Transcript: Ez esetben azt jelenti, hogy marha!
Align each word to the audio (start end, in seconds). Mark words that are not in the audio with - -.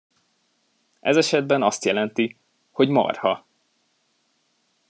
Ez 0.99 1.15
esetben 1.17 1.63
azt 1.63 1.85
jelenti, 1.85 2.37
hogy 2.71 2.89
marha! 2.89 3.45